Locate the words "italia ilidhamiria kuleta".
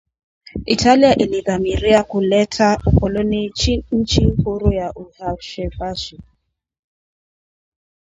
0.65-2.81